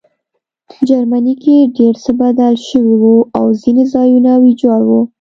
جرمني 0.87 1.33
کې 1.43 1.55
ډېر 1.77 1.93
څه 2.03 2.11
بدل 2.21 2.53
شوي 2.67 2.95
وو 3.01 3.17
او 3.37 3.45
ځینې 3.61 3.83
ځایونه 3.93 4.31
ویجاړ 4.43 4.81
وو 4.89 5.01